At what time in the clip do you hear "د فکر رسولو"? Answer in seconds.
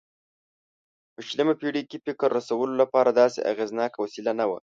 1.99-2.73